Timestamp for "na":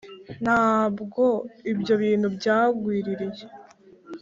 0.45-0.59